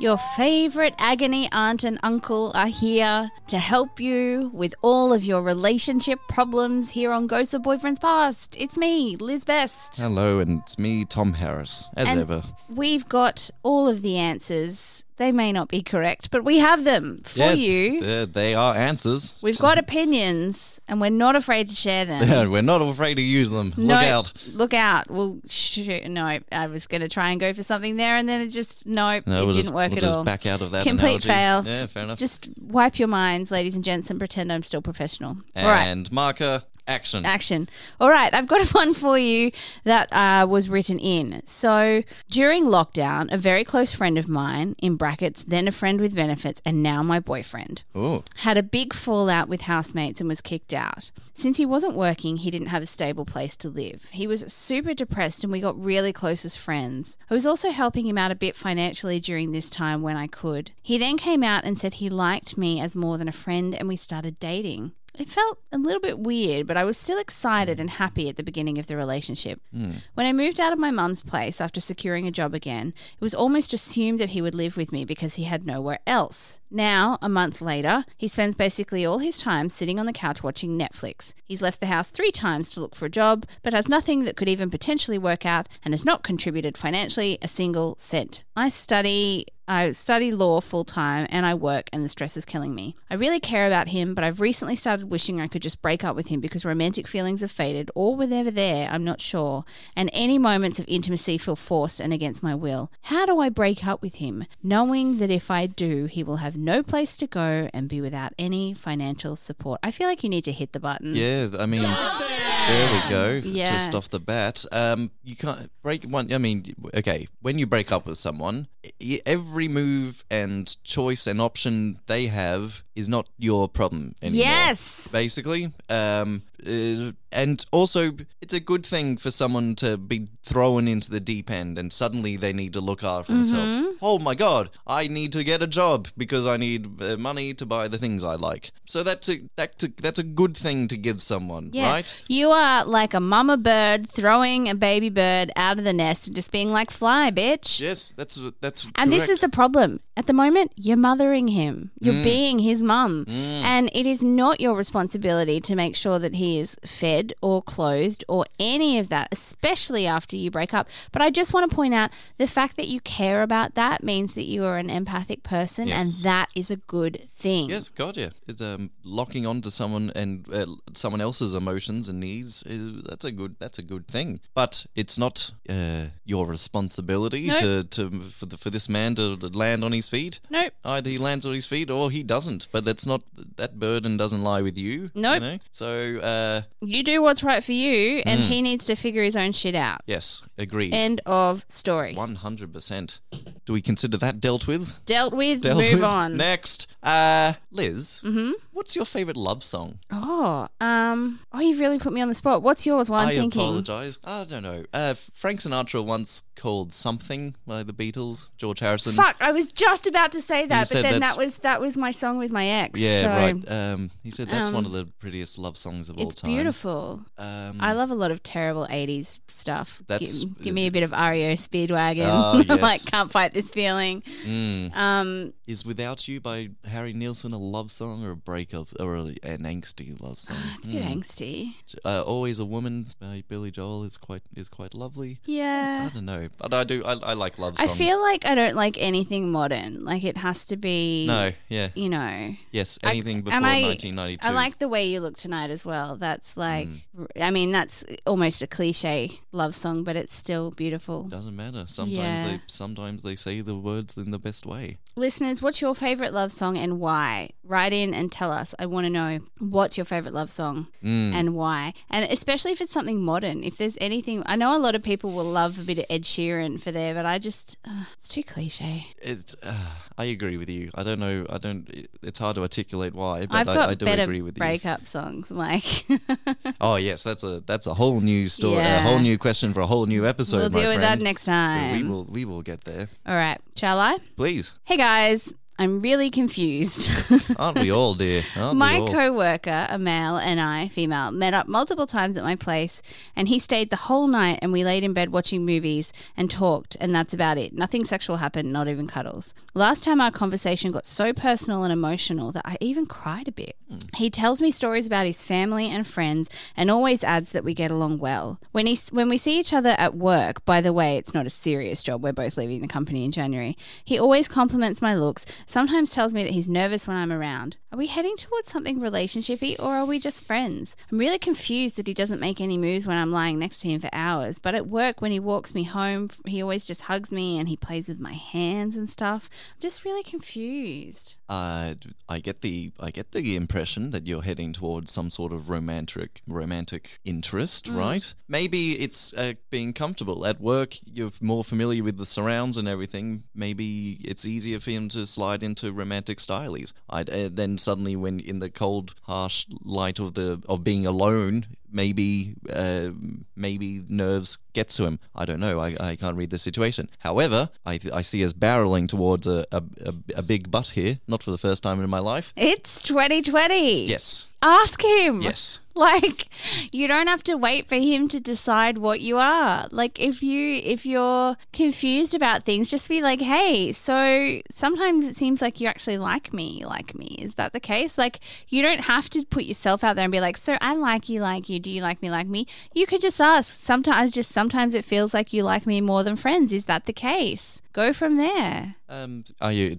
Your 0.00 0.18
favorite 0.36 0.94
agony 0.98 1.48
aunt 1.52 1.84
and 1.84 1.98
uncle 2.02 2.50
are 2.54 2.66
here 2.66 3.30
to 3.52 3.58
help 3.58 4.00
you 4.00 4.50
with 4.54 4.74
all 4.80 5.12
of 5.12 5.22
your 5.24 5.42
relationship 5.42 6.18
problems 6.30 6.92
here 6.92 7.12
on 7.12 7.26
Ghosts 7.26 7.52
of 7.52 7.60
Boyfriends 7.60 8.00
Past. 8.00 8.56
It's 8.58 8.78
me, 8.78 9.14
Liz 9.16 9.44
Best. 9.44 9.98
Hello, 9.98 10.38
and 10.38 10.62
it's 10.62 10.78
me, 10.78 11.04
Tom 11.04 11.34
Harris, 11.34 11.86
as 11.94 12.08
And 12.08 12.18
ever. 12.18 12.44
We've 12.70 13.06
got 13.06 13.50
all 13.62 13.88
of 13.90 14.00
the 14.00 14.16
answers. 14.16 15.04
They 15.18 15.30
may 15.30 15.52
not 15.52 15.68
be 15.68 15.82
correct, 15.82 16.30
but 16.30 16.42
we 16.42 16.58
have 16.58 16.82
them 16.84 17.20
for 17.24 17.38
Yeah, 17.40 17.52
you. 17.52 18.26
They, 18.26 18.54
are 18.54 18.74
answers. 18.74 19.34
We've 19.42 19.58
got 19.58 19.78
opinions, 19.78 20.80
and 20.88 21.00
we're 21.00 21.10
not 21.10 21.36
afraid 21.36 21.68
to 21.68 21.76
share 21.76 22.04
them. 22.06 22.50
We're 22.50 22.62
not 22.62 22.80
afraid 22.82 23.14
to 23.16 23.22
use 23.22 23.50
them. 23.50 23.72
No, 23.76 23.94
Look 23.94 24.02
out. 24.04 24.32
Look 24.52 24.74
out. 24.74 25.10
Well, 25.10 25.38
shoot, 25.46 26.08
no, 26.08 26.24
I 26.50 26.66
was 26.66 26.86
going 26.88 27.02
to 27.02 27.08
try 27.08 27.30
and 27.30 27.38
go 27.38 27.52
for 27.52 27.62
something 27.62 27.96
there, 27.96 28.16
and 28.16 28.28
then 28.28 28.40
it 28.40 28.48
just, 28.48 28.84
nope, 28.86 29.24
No, 29.26 29.42
it 29.42 29.44
we'll 29.44 29.52
didn't 29.52 29.62
just, 29.64 29.74
work 29.74 29.90
we'll 29.90 29.98
at 29.98 30.02
just 30.02 30.16
all. 30.18 30.24
back 30.24 30.46
out 30.46 30.60
of 30.62 30.70
that 30.72 30.86
Complete 30.86 31.24
analogy. 31.24 31.28
fail. 31.28 31.62
Yeah, 31.66 31.86
fair 31.86 32.02
enough. 32.04 32.18
Just 32.18 32.48
wipe 32.60 32.98
your 32.98 33.08
ladies 33.50 33.74
and 33.74 33.84
gents, 33.84 34.10
and 34.10 34.18
pretend 34.18 34.52
I'm 34.52 34.62
still 34.62 34.82
professional. 34.82 35.36
all 35.56 35.64
right. 35.66 35.86
and 35.86 36.10
marker, 36.12 36.62
action. 36.86 37.24
Action. 37.24 37.68
All 38.00 38.10
right, 38.10 38.32
I've 38.34 38.46
got 38.46 38.66
one 38.74 38.94
for 38.94 39.18
you 39.18 39.52
that 39.84 40.12
uh, 40.12 40.46
was 40.46 40.68
written 40.68 40.98
in. 40.98 41.42
So 41.46 42.02
during 42.30 42.64
lockdown, 42.66 43.32
a 43.32 43.36
very 43.36 43.64
close 43.64 43.92
friend 43.92 44.18
of 44.18 44.28
mine, 44.28 44.74
in 44.78 44.96
brackets, 44.96 45.44
then 45.44 45.68
a 45.68 45.72
friend 45.72 46.00
with 46.00 46.14
benefits, 46.14 46.60
and 46.64 46.82
now 46.82 47.02
my 47.02 47.20
boyfriend, 47.20 47.82
Oh, 47.94 48.22
had 48.36 48.56
a 48.56 48.62
big 48.62 48.92
fallout 48.94 49.48
with 49.48 49.62
housemates 49.62 50.20
and 50.20 50.28
was 50.28 50.40
kicked 50.40 50.74
out. 50.74 51.10
Since 51.34 51.58
he 51.58 51.66
wasn't 51.66 51.94
working, 51.94 52.36
he 52.38 52.50
didn't 52.50 52.68
have 52.68 52.82
a 52.82 52.86
stable 52.86 53.24
place 53.24 53.56
to 53.58 53.68
live. 53.68 54.08
He 54.12 54.26
was 54.26 54.52
super 54.52 54.94
depressed 54.94 55.42
and 55.42 55.52
we 55.52 55.60
got 55.60 55.82
really 55.82 56.12
close 56.12 56.44
as 56.44 56.56
friends. 56.56 57.16
I 57.30 57.34
was 57.34 57.46
also 57.46 57.70
helping 57.70 58.06
him 58.06 58.18
out 58.18 58.30
a 58.30 58.36
bit 58.36 58.54
financially 58.56 59.18
during 59.18 59.52
this 59.52 59.70
time 59.70 60.02
when 60.02 60.16
I 60.16 60.26
could. 60.26 60.70
He 60.82 60.98
then 60.98 61.16
came 61.16 61.42
out 61.42 61.64
and 61.64 61.78
said 61.80 61.94
he 61.94 62.08
liked 62.10 62.56
me 62.56 62.80
as 62.80 62.94
more 62.94 63.18
than 63.18 63.28
a 63.28 63.32
friend 63.32 63.74
and 63.74 63.88
we 63.88 63.96
started 63.96 64.38
dating. 64.38 64.92
It 65.18 65.28
felt 65.28 65.58
a 65.70 65.78
little 65.78 66.00
bit 66.00 66.18
weird, 66.18 66.66
but 66.66 66.76
I 66.76 66.84
was 66.84 66.96
still 66.96 67.18
excited 67.18 67.78
and 67.78 67.90
happy 67.90 68.28
at 68.28 68.36
the 68.36 68.42
beginning 68.42 68.78
of 68.78 68.86
the 68.86 68.96
relationship. 68.96 69.60
Hmm. 69.72 69.92
When 70.14 70.26
I 70.26 70.32
moved 70.32 70.58
out 70.58 70.72
of 70.72 70.78
my 70.78 70.90
mum's 70.90 71.22
place 71.22 71.60
after 71.60 71.80
securing 71.80 72.26
a 72.26 72.30
job 72.30 72.54
again, 72.54 72.94
it 72.96 73.20
was 73.20 73.34
almost 73.34 73.74
assumed 73.74 74.18
that 74.20 74.30
he 74.30 74.40
would 74.40 74.54
live 74.54 74.76
with 74.76 74.90
me 74.90 75.04
because 75.04 75.34
he 75.34 75.44
had 75.44 75.66
nowhere 75.66 75.98
else. 76.06 76.60
Now, 76.70 77.18
a 77.20 77.28
month 77.28 77.60
later, 77.60 78.04
he 78.16 78.26
spends 78.26 78.56
basically 78.56 79.04
all 79.04 79.18
his 79.18 79.36
time 79.36 79.68
sitting 79.68 79.98
on 79.98 80.06
the 80.06 80.12
couch 80.12 80.42
watching 80.42 80.78
Netflix. 80.78 81.34
He's 81.44 81.60
left 81.60 81.80
the 81.80 81.86
house 81.86 82.10
three 82.10 82.32
times 82.32 82.70
to 82.70 82.80
look 82.80 82.94
for 82.94 83.04
a 83.04 83.10
job, 83.10 83.44
but 83.62 83.74
has 83.74 83.88
nothing 83.88 84.24
that 84.24 84.36
could 84.36 84.48
even 84.48 84.70
potentially 84.70 85.18
work 85.18 85.44
out 85.44 85.68
and 85.84 85.92
has 85.92 86.06
not 86.06 86.22
contributed 86.22 86.78
financially 86.78 87.36
a 87.42 87.48
single 87.48 87.96
cent. 87.98 88.44
I 88.56 88.70
study 88.70 89.46
I 89.68 89.92
study 89.92 90.32
law 90.32 90.60
full 90.60 90.84
time 90.84 91.26
and 91.30 91.46
I 91.46 91.54
work, 91.54 91.88
and 91.92 92.04
the 92.04 92.08
stress 92.08 92.36
is 92.36 92.44
killing 92.44 92.74
me. 92.74 92.96
I 93.10 93.14
really 93.14 93.40
care 93.40 93.66
about 93.66 93.88
him, 93.88 94.14
but 94.14 94.24
I've 94.24 94.40
recently 94.40 94.74
started 94.76 95.10
wishing 95.10 95.40
I 95.40 95.46
could 95.48 95.62
just 95.62 95.80
break 95.82 96.02
up 96.04 96.16
with 96.16 96.28
him 96.28 96.40
because 96.40 96.64
romantic 96.64 97.06
feelings 97.06 97.40
have 97.42 97.50
faded 97.50 97.90
or 97.94 98.16
were 98.16 98.26
never 98.26 98.50
there, 98.50 98.88
I'm 98.90 99.04
not 99.04 99.20
sure, 99.20 99.64
and 99.96 100.10
any 100.12 100.38
moments 100.38 100.78
of 100.78 100.84
intimacy 100.88 101.38
feel 101.38 101.56
forced 101.56 102.00
and 102.00 102.12
against 102.12 102.42
my 102.42 102.54
will. 102.54 102.90
How 103.02 103.24
do 103.24 103.38
I 103.40 103.48
break 103.48 103.86
up 103.86 104.02
with 104.02 104.16
him, 104.16 104.44
knowing 104.62 105.18
that 105.18 105.30
if 105.30 105.50
I 105.50 105.66
do, 105.66 106.06
he 106.06 106.22
will 106.24 106.36
have 106.36 106.56
no 106.56 106.82
place 106.82 107.16
to 107.18 107.26
go 107.26 107.70
and 107.72 107.88
be 107.88 108.00
without 108.00 108.32
any 108.38 108.74
financial 108.74 109.36
support? 109.36 109.78
I 109.82 109.90
feel 109.90 110.08
like 110.08 110.22
you 110.24 110.28
need 110.28 110.44
to 110.44 110.52
hit 110.52 110.72
the 110.72 110.80
button. 110.80 111.14
yeah. 111.14 111.48
I 111.58 111.66
mean, 111.66 111.82
there 111.82 112.92
we 112.92 113.10
go. 113.10 113.48
Yeah. 113.48 113.72
Just 113.72 113.94
off 113.94 114.08
the 114.10 114.20
bat, 114.20 114.64
um, 114.72 115.10
you 115.24 115.36
can't 115.36 115.70
break 115.82 116.04
one. 116.04 116.32
I 116.32 116.38
mean, 116.38 116.74
okay, 116.94 117.28
when 117.40 117.58
you 117.58 117.66
break 117.66 117.90
up 117.92 118.06
with 118.06 118.18
someone, 118.18 118.68
e- 119.00 119.20
every 119.52 119.68
move 119.68 120.24
and 120.30 120.82
choice 120.82 121.26
and 121.26 121.38
option 121.38 121.98
they 122.06 122.26
have 122.28 122.82
is 122.96 123.06
not 123.06 123.28
your 123.36 123.68
problem 123.68 124.14
anymore. 124.22 124.46
Yes. 124.46 125.08
basically. 125.12 125.70
Um, 125.90 126.44
uh, 126.66 127.12
and 127.34 127.64
also, 127.72 128.12
it's 128.42 128.52
a 128.52 128.60
good 128.60 128.84
thing 128.84 129.16
for 129.16 129.30
someone 129.30 129.74
to 129.76 129.96
be 129.96 130.28
thrown 130.42 130.86
into 130.86 131.10
the 131.10 131.20
deep 131.20 131.50
end 131.50 131.78
and 131.78 131.90
suddenly 131.92 132.36
they 132.36 132.52
need 132.52 132.72
to 132.74 132.80
look 132.80 133.02
after 133.02 133.32
themselves. 133.32 133.76
Mm-hmm. 133.76 133.92
Oh 134.02 134.18
my 134.18 134.34
god, 134.34 134.68
I 134.86 135.06
need 135.08 135.32
to 135.32 135.42
get 135.44 135.62
a 135.62 135.66
job 135.66 136.08
because 136.16 136.46
I 136.46 136.56
need 136.58 137.00
uh, 137.02 137.16
money 137.16 137.54
to 137.54 137.64
buy 137.64 137.88
the 137.88 137.96
things 137.96 138.22
I 138.22 138.34
like. 138.34 138.72
So 138.84 139.02
that's 139.02 139.28
a 139.30 139.40
that's 139.56 139.84
a, 139.84 139.88
that's 140.02 140.18
a 140.18 140.22
good 140.22 140.54
thing 140.56 140.88
to 140.88 140.96
give 140.96 141.22
someone, 141.22 141.70
Yeah. 141.72 141.90
right? 141.90 142.20
You 142.28 142.50
are 142.50 142.84
like 142.84 143.14
a 143.14 143.20
mama 143.20 143.56
bird 143.56 144.08
throwing 144.10 144.68
a 144.68 144.74
baby 144.74 145.08
bird 145.08 145.52
out 145.56 145.78
of 145.78 145.84
the 145.84 145.92
nest 145.94 146.26
and 146.26 146.36
just 146.36 146.50
being 146.52 146.70
like, 146.70 146.90
fly, 146.90 147.30
bitch. 147.30 147.80
Yes, 147.80 148.12
that's 148.16 148.38
that's. 148.60 148.86
And 148.96 149.10
this 149.10 149.28
is 149.30 149.40
the 149.40 149.48
problem. 149.48 150.00
At 150.16 150.26
the 150.26 150.34
moment, 150.34 150.72
you're 150.76 150.98
mothering 150.98 151.48
him. 151.48 151.90
You're 151.98 152.12
Mm. 152.12 152.24
being 152.24 152.58
his 152.58 152.82
mum. 152.82 153.24
And 153.28 153.88
it 153.94 154.04
is 154.06 154.22
not 154.22 154.60
your 154.60 154.74
responsibility 154.76 155.58
to 155.62 155.74
make 155.74 155.96
sure 155.96 156.18
that 156.18 156.34
he 156.34 156.51
is 156.58 156.76
fed 156.84 157.32
or 157.40 157.62
clothed 157.62 158.24
or 158.28 158.46
any 158.58 158.98
of 158.98 159.08
that, 159.08 159.28
especially 159.32 160.06
after 160.06 160.36
you 160.36 160.50
break 160.50 160.72
up. 160.74 160.88
But 161.12 161.22
I 161.22 161.30
just 161.30 161.52
want 161.52 161.70
to 161.70 161.74
point 161.74 161.94
out 161.94 162.10
the 162.38 162.46
fact 162.46 162.76
that 162.76 162.88
you 162.88 163.00
care 163.00 163.42
about 163.42 163.74
that 163.74 164.02
means 164.02 164.34
that 164.34 164.44
you 164.44 164.64
are 164.64 164.78
an 164.78 164.90
empathic 164.90 165.42
person, 165.42 165.88
Yes. 165.88 166.00
and 166.16 166.24
that 166.24 166.48
is 166.54 166.70
a 166.70 166.76
good 166.76 167.28
thing. 167.30 167.70
Yes, 167.70 167.88
God, 167.88 168.16
yeah. 168.16 168.30
It's, 168.46 168.60
um, 168.60 168.90
locking 169.04 169.46
onto 169.46 169.70
someone 169.70 170.12
and 170.14 170.46
uh, 170.52 170.66
someone 170.94 171.20
else's 171.20 171.54
emotions 171.54 172.08
and 172.08 172.20
needs 172.20 172.62
is 172.64 173.02
that's 173.08 173.24
a 173.24 173.32
good 173.32 173.56
that's 173.58 173.78
a 173.78 173.82
good 173.82 174.06
thing. 174.08 174.40
But 174.54 174.86
it's 174.94 175.16
not 175.18 175.50
uh, 175.68 176.06
your 176.24 176.46
responsibility 176.46 177.46
No. 177.46 177.56
to, 177.58 177.84
to 177.84 178.20
for 178.30 178.46
the, 178.46 178.56
for 178.56 178.70
this 178.70 178.88
man 178.88 179.14
to 179.16 179.34
land 179.52 179.84
on 179.84 179.92
his 179.92 180.08
feet. 180.08 180.40
Nope. 180.50 180.72
Either 180.84 181.10
he 181.10 181.18
lands 181.18 181.44
on 181.46 181.52
his 181.54 181.66
feet 181.66 181.90
or 181.90 182.10
he 182.10 182.22
doesn't. 182.22 182.68
But 182.72 182.84
that's 182.84 183.06
not 183.06 183.22
that 183.56 183.78
burden 183.78 184.16
doesn't 184.16 184.42
lie 184.42 184.62
with 184.62 184.76
you. 184.78 185.10
Nope. 185.14 185.34
You 185.34 185.40
know? 185.40 185.58
So 185.70 186.18
uh, 186.22 186.41
You 186.80 187.02
do 187.02 187.22
what's 187.22 187.42
right 187.42 187.62
for 187.62 187.72
you, 187.72 188.22
and 188.26 188.40
Mm. 188.40 188.46
he 188.48 188.62
needs 188.62 188.86
to 188.86 188.96
figure 188.96 189.22
his 189.22 189.36
own 189.36 189.52
shit 189.52 189.74
out. 189.74 190.00
yes, 190.06 190.42
agreed. 190.58 190.92
End 190.94 191.20
of 191.26 191.64
story. 191.68 192.14
One 192.14 192.36
hundred 192.36 192.72
percent. 192.72 193.20
Do 193.64 193.72
we 193.72 193.80
consider 193.80 194.16
that 194.18 194.40
dealt 194.40 194.66
with? 194.66 195.04
Dealt 195.06 195.32
with, 195.32 195.60
Dealt 195.62 195.78
move 195.78 195.94
with? 195.94 196.02
on. 196.04 196.36
Next, 196.36 196.88
uh, 197.02 197.52
Liz. 197.70 198.20
Mm-hmm. 198.24 198.52
What's 198.72 198.96
your 198.96 199.04
favorite 199.04 199.36
love 199.36 199.62
song? 199.62 199.98
Oh, 200.10 200.66
um, 200.80 201.38
oh, 201.52 201.60
you've 201.60 201.78
really 201.78 201.98
put 201.98 202.12
me 202.12 202.20
on 202.20 202.28
the 202.28 202.34
spot. 202.34 202.62
What's 202.62 202.86
yours 202.86 203.08
while 203.08 203.20
I'm 203.20 203.28
I 203.28 203.34
thinking? 203.36 203.60
apologize. 203.62 204.18
I 204.24 204.44
don't 204.44 204.62
know. 204.64 204.84
Uh, 204.92 205.14
Frank 205.14 205.60
Sinatra 205.60 206.04
once 206.04 206.42
called 206.56 206.92
"Something" 206.92 207.54
by 207.66 207.82
the 207.84 207.92
Beatles. 207.92 208.46
George 208.56 208.80
Harrison. 208.80 209.12
Fuck, 209.12 209.36
I 209.40 209.52
was 209.52 209.66
just 209.66 210.06
about 210.08 210.32
to 210.32 210.40
say 210.40 210.66
that, 210.66 210.88
but 210.90 211.02
then 211.02 211.20
that 211.20 211.36
was 211.36 211.58
that 211.58 211.80
was 211.80 211.96
my 211.96 212.10
song 212.10 212.38
with 212.38 212.50
my 212.50 212.66
ex. 212.66 212.98
Yeah, 212.98 213.20
so 213.22 213.28
right. 213.28 213.70
Um, 213.70 214.10
he 214.24 214.30
said 214.30 214.48
that's 214.48 214.70
one 214.70 214.86
um, 214.86 214.86
of 214.86 214.92
the 214.92 215.04
prettiest 215.20 215.58
love 215.58 215.76
songs 215.76 216.08
of 216.08 216.16
all 216.16 216.24
time. 216.24 216.30
It's 216.30 216.40
beautiful. 216.42 217.24
Um, 217.38 217.76
I 217.78 217.92
love 217.92 218.10
a 218.10 218.14
lot 218.14 218.30
of 218.32 218.42
terrible 218.42 218.86
'80s 218.88 219.40
stuff. 219.46 220.02
That's- 220.08 220.44
give, 220.44 220.62
give 220.62 220.74
me 220.74 220.86
a 220.86 220.90
bit 220.90 221.02
of 221.04 221.12
REO 221.12 221.52
Speedwagon. 221.54 222.26
Oh, 222.26 222.58
yes. 222.68 222.80
like 222.80 223.04
can't 223.04 223.30
fight 223.30 223.51
this 223.52 223.70
feeling. 223.70 224.22
mm. 224.44 224.94
Um, 224.96 225.52
Is 225.66 225.84
"Without 225.84 226.26
You" 226.28 226.40
by 226.40 226.70
Harry 226.84 227.12
Nilsson 227.12 227.52
a 227.52 227.58
love 227.58 227.90
song 227.90 228.24
or 228.24 228.32
a 228.32 228.36
breakup 228.36 228.88
or 229.00 229.16
a, 229.16 229.20
an 229.42 229.62
angsty 229.64 230.20
love 230.20 230.38
song? 230.38 230.56
it's 230.78 230.88
a 230.88 230.90
bit 230.90 231.02
Mm. 231.02 231.12
angsty. 231.22 231.74
Uh, 232.04 232.22
"Always 232.22 232.58
a 232.58 232.64
Woman" 232.64 233.06
by 233.20 233.42
Billy 233.48 233.70
Joel 233.70 234.04
is 234.04 234.16
quite 234.16 234.42
is 234.54 234.68
quite 234.68 234.94
lovely. 234.94 235.38
Yeah, 235.46 236.08
I 236.10 236.14
don't 236.14 236.24
know, 236.26 236.48
but 236.58 236.72
I 236.74 236.84
do. 236.84 237.04
I, 237.04 237.12
I 237.14 237.32
like 237.34 237.58
love 237.58 237.76
songs. 237.76 237.90
I 237.90 237.94
feel 237.94 238.20
like 238.20 238.44
I 238.44 238.54
don't 238.54 238.74
like 238.74 238.96
anything 238.98 239.50
modern. 239.50 240.04
Like 240.04 240.24
it 240.24 240.36
has 240.38 240.64
to 240.66 240.76
be. 240.76 241.26
no. 241.26 241.52
Yeah. 241.68 241.88
You 241.94 242.08
know. 242.08 242.54
Yes. 242.70 242.98
I- 243.02 243.10
Anything 243.12 243.42
before 243.42 243.58
I- 243.60 243.82
1992. 243.82 244.46
I 244.46 244.50
like 244.50 244.78
the 244.78 244.88
way 244.88 245.06
you 245.06 245.20
look 245.20 245.36
tonight 245.36 245.70
as 245.70 245.84
well. 245.84 246.16
That's 246.16 246.56
like, 246.56 246.88
Mm. 246.88 247.26
I 247.40 247.50
mean, 247.50 247.72
that's 247.72 248.04
almost 248.26 248.62
a 248.62 248.66
cliche 248.66 249.40
love 249.52 249.74
song, 249.74 250.02
but 250.04 250.16
it's 250.16 250.34
still 250.36 250.70
beautiful. 250.70 251.24
It 251.26 251.30
doesn't 251.30 251.54
matter. 251.56 251.84
Sometimes 251.86 252.16
Yeah. 252.16 252.46
they 252.48 252.60
sometimes 252.66 253.22
they 253.22 253.36
say 253.42 253.60
the 253.60 253.76
words 253.76 254.16
in 254.16 254.30
the 254.30 254.38
best 254.38 254.64
way. 254.66 254.98
Listeners, 255.16 255.60
what's 255.60 255.80
your 255.80 255.94
favorite 255.94 256.32
love 256.32 256.52
song 256.52 256.76
and 256.78 256.98
why? 257.00 257.50
Write 257.64 257.92
in 257.92 258.14
and 258.14 258.30
tell 258.32 258.50
us. 258.50 258.74
I 258.78 258.86
want 258.86 259.04
to 259.04 259.10
know 259.10 259.38
what's 259.58 259.96
your 259.98 260.04
favorite 260.06 260.34
love 260.34 260.50
song 260.50 260.86
Mm. 261.04 261.32
and 261.34 261.54
why. 261.54 261.92
And 262.08 262.24
especially 262.30 262.72
if 262.72 262.80
it's 262.80 262.92
something 262.92 263.20
modern. 263.20 263.62
If 263.64 263.76
there's 263.76 263.98
anything, 264.00 264.42
I 264.46 264.56
know 264.56 264.74
a 264.76 264.78
lot 264.78 264.94
of 264.94 265.02
people 265.02 265.32
will 265.32 265.44
love 265.44 265.78
a 265.78 265.82
bit 265.82 265.98
of 265.98 266.06
Ed 266.08 266.22
Sheeran 266.22 266.80
for 266.80 266.90
there, 266.92 267.14
but 267.14 267.26
I 267.26 267.38
just, 267.38 267.76
uh, 267.84 268.04
it's 268.18 268.28
too 268.28 268.42
cliche. 268.42 269.06
It's, 269.20 269.54
uh, 269.62 269.74
I 270.16 270.24
agree 270.26 270.56
with 270.56 270.70
you. 270.70 270.90
I 270.94 271.02
don't 271.02 271.18
know. 271.20 271.46
I 271.50 271.58
don't. 271.58 271.88
it- 271.90 272.10
It's 272.22 272.38
hard 272.38 272.54
to 272.56 272.62
articulate 272.62 273.14
why, 273.14 273.46
but 273.46 273.56
I've 273.56 273.66
got 273.66 273.90
I 273.90 273.94
do 273.94 274.04
better 274.04 274.22
agree 274.22 274.42
with 274.42 274.56
you. 274.56 274.60
breakup 274.60 275.06
songs. 275.06 275.50
Like, 275.50 276.06
Oh 276.80 276.96
yes, 276.96 277.22
that's 277.22 277.42
a 277.44 277.60
that's 277.66 277.86
a 277.86 277.94
whole 277.94 278.20
new 278.20 278.48
story, 278.48 278.78
a 278.82 279.00
whole 279.02 279.18
new 279.18 279.36
question 279.38 279.72
for 279.74 279.80
a 279.80 279.86
whole 279.86 280.06
new 280.06 280.26
episode. 280.26 280.58
we'll 280.58 280.70
my 280.70 280.80
deal 280.80 280.90
with 280.90 281.00
that 281.00 281.18
next 281.18 281.48
We 281.48 282.02
will 282.04 282.24
we 282.24 282.44
will 282.44 282.62
get 282.62 282.84
there. 282.84 283.08
All 283.26 283.31
right, 283.34 283.60
shall 283.76 283.98
I? 284.00 284.18
Please, 284.36 284.72
Hey 284.84 284.96
guys, 284.96 285.54
I'm 285.78 286.00
really 286.00 286.30
confused. 286.30 287.10
aren't 287.56 287.78
we 287.78 287.90
all, 287.90 288.14
dear? 288.14 288.44
Aren't 288.56 288.78
my 288.78 288.98
all? 288.98 289.10
co-worker, 289.10 289.86
a 289.88 289.98
male, 289.98 290.36
and 290.36 290.60
I, 290.60 290.88
female, 290.88 291.32
met 291.32 291.54
up 291.54 291.66
multiple 291.66 292.06
times 292.06 292.36
at 292.36 292.44
my 292.44 292.56
place, 292.56 293.00
and 293.34 293.48
he 293.48 293.58
stayed 293.58 293.90
the 293.90 293.96
whole 293.96 294.26
night, 294.26 294.58
and 294.60 294.70
we 294.70 294.84
laid 294.84 295.02
in 295.02 295.14
bed 295.14 295.32
watching 295.32 295.64
movies 295.64 296.12
and 296.36 296.50
talked, 296.50 296.96
and 297.00 297.14
that's 297.14 297.32
about 297.32 297.56
it. 297.56 297.72
Nothing 297.72 298.04
sexual 298.04 298.36
happened, 298.36 298.72
not 298.72 298.86
even 298.86 299.06
cuddles. 299.06 299.54
Last 299.72 300.04
time 300.04 300.20
our 300.20 300.30
conversation 300.30 300.92
got 300.92 301.06
so 301.06 301.32
personal 301.32 301.84
and 301.84 301.92
emotional 301.92 302.52
that 302.52 302.66
I 302.66 302.76
even 302.80 303.06
cried 303.06 303.48
a 303.48 303.52
bit. 303.52 303.74
Hmm. 303.88 303.98
He 304.14 304.28
tells 304.28 304.60
me 304.60 304.70
stories 304.70 305.06
about 305.06 305.26
his 305.26 305.42
family 305.42 305.88
and 305.88 306.06
friends, 306.06 306.50
and 306.76 306.90
always 306.90 307.24
adds 307.24 307.52
that 307.52 307.64
we 307.64 307.72
get 307.72 307.90
along 307.90 308.18
well. 308.18 308.60
When 308.72 308.86
he 308.86 308.98
when 309.10 309.30
we 309.30 309.38
see 309.38 309.58
each 309.58 309.72
other 309.72 309.96
at 309.98 310.14
work, 310.14 310.64
by 310.66 310.82
the 310.82 310.92
way, 310.92 311.16
it's 311.16 311.34
not 311.34 311.46
a 311.46 311.50
serious 311.50 312.02
job. 312.02 312.22
We're 312.22 312.32
both 312.32 312.58
leaving 312.58 312.82
the 312.82 312.88
company 312.88 313.24
in 313.24 313.32
January. 313.32 313.76
He 314.04 314.18
always 314.18 314.48
compliments 314.48 315.00
my 315.00 315.14
looks. 315.14 315.46
Sometimes 315.66 316.12
tells 316.12 316.32
me 316.32 316.42
that 316.42 316.52
he's 316.52 316.68
nervous 316.68 317.06
when 317.06 317.16
I'm 317.16 317.32
around. 317.32 317.76
Are 317.92 317.98
we 317.98 318.06
heading 318.06 318.36
towards 318.36 318.70
something 318.70 319.00
relationshipy, 319.00 319.78
or 319.78 319.94
are 319.94 320.04
we 320.04 320.18
just 320.18 320.44
friends? 320.44 320.96
I'm 321.10 321.18
really 321.18 321.38
confused 321.38 321.96
that 321.96 322.06
he 322.06 322.14
doesn't 322.14 322.40
make 322.40 322.60
any 322.60 322.78
moves 322.78 323.06
when 323.06 323.16
I'm 323.16 323.32
lying 323.32 323.58
next 323.58 323.80
to 323.80 323.88
him 323.88 324.00
for 324.00 324.10
hours. 324.12 324.58
But 324.58 324.74
at 324.74 324.86
work, 324.86 325.20
when 325.20 325.32
he 325.32 325.40
walks 325.40 325.74
me 325.74 325.84
home, 325.84 326.30
he 326.46 326.62
always 326.62 326.84
just 326.84 327.02
hugs 327.02 327.30
me 327.30 327.58
and 327.58 327.68
he 327.68 327.76
plays 327.76 328.08
with 328.08 328.20
my 328.20 328.32
hands 328.32 328.96
and 328.96 329.10
stuff. 329.10 329.48
I'm 329.74 329.80
just 329.80 330.04
really 330.04 330.22
confused. 330.22 331.36
Uh, 331.52 331.94
I 332.30 332.38
get 332.38 332.62
the 332.62 332.92
I 332.98 333.10
get 333.10 333.32
the 333.32 333.56
impression 333.56 334.10
that 334.12 334.26
you're 334.26 334.42
heading 334.42 334.72
towards 334.72 335.12
some 335.12 335.28
sort 335.28 335.52
of 335.52 335.68
romantic 335.68 336.40
romantic 336.46 337.20
interest, 337.26 337.84
Mm. 337.86 337.96
right? 337.96 338.34
Maybe 338.48 338.80
it's 339.04 339.34
uh, 339.34 339.52
being 339.68 339.92
comfortable 339.92 340.46
at 340.46 340.60
work. 340.62 340.90
You're 341.04 341.32
more 341.42 341.62
familiar 341.62 342.02
with 342.02 342.16
the 342.16 342.24
surrounds 342.26 342.76
and 342.78 342.88
everything. 342.88 343.42
Maybe 343.54 344.18
it's 344.24 344.46
easier 344.46 344.80
for 344.80 344.92
him 344.92 345.10
to 345.10 345.26
slide 345.26 345.62
into 345.62 345.92
romantic 345.92 346.40
stylies. 346.40 346.94
I'd, 347.10 347.28
uh, 347.28 347.50
then 347.52 347.76
suddenly, 347.76 348.16
when 348.16 348.40
in 348.40 348.60
the 348.60 348.70
cold, 348.70 349.14
harsh 349.24 349.66
light 349.84 350.18
of 350.18 350.32
the 350.32 350.62
of 350.72 350.82
being 350.82 351.04
alone, 351.04 351.66
maybe 351.92 352.54
uh, 352.70 353.10
maybe 353.54 354.02
nerves 354.08 354.58
get 354.72 354.88
to 354.90 355.04
him. 355.04 355.20
I 355.34 355.44
don't 355.44 355.60
know. 355.60 355.80
I, 355.80 355.96
I 356.00 356.16
can't 356.16 356.36
read 356.36 356.50
the 356.50 356.58
situation. 356.58 357.08
However, 357.20 357.70
I, 357.86 357.98
th- 357.98 358.12
I 358.14 358.22
see 358.22 358.44
us 358.44 358.52
barreling 358.52 359.08
towards 359.08 359.46
a, 359.46 359.66
a, 359.70 359.82
a, 360.04 360.14
a 360.36 360.42
big 360.42 360.70
butt 360.70 360.88
here. 360.90 361.20
Not 361.28 361.42
for 361.42 361.50
the 361.50 361.58
first 361.58 361.82
time 361.82 362.02
in 362.02 362.10
my 362.10 362.18
life. 362.18 362.52
It's 362.56 363.02
2020. 363.02 364.06
Yes. 364.06 364.46
Ask 364.62 365.02
him. 365.04 365.42
Yes. 365.42 365.80
Like 365.94 366.46
you 366.90 367.06
don't 367.06 367.26
have 367.26 367.44
to 367.44 367.54
wait 367.54 367.86
for 367.86 367.96
him 367.96 368.26
to 368.28 368.40
decide 368.40 368.96
what 368.96 369.20
you 369.20 369.36
are. 369.36 369.88
Like 369.90 370.18
if 370.18 370.42
you 370.42 370.80
if 370.82 371.04
you're 371.04 371.58
confused 371.74 372.34
about 372.34 372.64
things, 372.64 372.90
just 372.90 373.10
be 373.10 373.20
like, 373.20 373.42
"Hey, 373.42 373.92
so 373.92 374.62
sometimes 374.74 375.26
it 375.26 375.36
seems 375.36 375.60
like 375.60 375.82
you 375.82 375.88
actually 375.88 376.16
like 376.16 376.54
me, 376.54 376.82
like 376.86 377.14
me. 377.14 377.36
Is 377.38 377.56
that 377.56 377.74
the 377.74 377.78
case?" 377.78 378.16
Like 378.16 378.40
you 378.68 378.82
don't 378.82 379.02
have 379.02 379.28
to 379.30 379.44
put 379.44 379.64
yourself 379.64 380.02
out 380.02 380.16
there 380.16 380.24
and 380.24 380.32
be 380.32 380.40
like, 380.40 380.56
"So 380.56 380.78
I 380.80 380.94
like 380.94 381.28
you, 381.28 381.42
like 381.42 381.68
you. 381.68 381.78
Do 381.78 381.90
you 381.90 382.00
like 382.00 382.22
me, 382.22 382.30
like 382.30 382.46
me?" 382.46 382.66
You 382.94 383.06
could 383.06 383.20
just 383.20 383.38
ask. 383.38 383.78
Sometimes 383.78 384.32
just 384.32 384.50
sometimes 384.50 384.94
it 384.94 385.04
feels 385.04 385.34
like 385.34 385.52
you 385.52 385.62
like 385.62 385.86
me 385.86 386.00
more 386.00 386.24
than 386.24 386.36
friends. 386.36 386.72
Is 386.72 386.86
that 386.86 387.04
the 387.04 387.12
case? 387.12 387.81
Go 387.92 388.12
from 388.14 388.36
there. 388.38 388.94
Um, 389.08 389.44
are 389.60 389.72
you? 389.72 389.98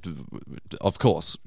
Of 0.81 0.97
course. 0.97 1.37